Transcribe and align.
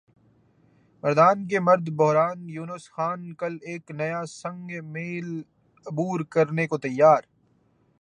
مردان 1.03 1.37
کےمرد 1.49 1.85
بحران 1.97 2.39
یونس 2.55 2.85
خان 2.93 3.21
کل 3.39 3.55
ایک 3.69 3.85
نیا 3.99 4.21
سنگ 4.41 4.69
میل 4.93 5.29
عبور 5.85 6.19
کرنے 6.33 6.65
کو 6.71 6.77
تیار 6.85 7.23